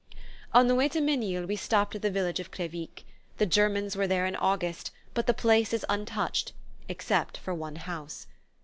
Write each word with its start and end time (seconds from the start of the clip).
On 0.51 0.65
the 0.65 0.73
way 0.73 0.89
to 0.89 0.99
Menil 0.99 1.45
we 1.45 1.55
stopped 1.55 1.93
at 1.93 2.01
the 2.01 2.09
village 2.09 2.39
of 2.39 2.49
Crevic. 2.49 3.03
The 3.37 3.45
Germans 3.45 3.95
were 3.95 4.07
there 4.07 4.25
in 4.25 4.35
August, 4.35 4.89
but 5.13 5.27
the 5.27 5.33
place 5.35 5.73
is 5.73 5.85
untouched 5.89 6.53
except 6.89 7.37
for 7.37 7.53
one 7.53 7.75
house. 7.75 8.25